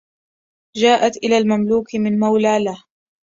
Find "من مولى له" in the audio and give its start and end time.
1.95-2.83